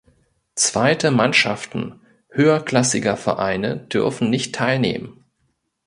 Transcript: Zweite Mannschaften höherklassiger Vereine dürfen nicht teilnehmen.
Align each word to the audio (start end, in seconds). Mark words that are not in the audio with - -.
Zweite 0.55 1.11
Mannschaften 1.11 2.01
höherklassiger 2.31 3.15
Vereine 3.17 3.77
dürfen 3.77 4.31
nicht 4.31 4.55
teilnehmen. 4.55 5.23